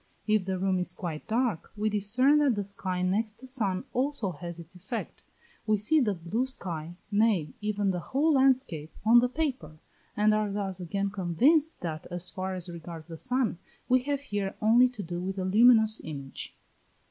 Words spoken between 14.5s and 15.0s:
only